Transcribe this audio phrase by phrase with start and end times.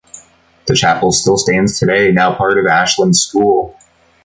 [0.65, 3.77] The chapel still stands today, now part of Ashlyns School.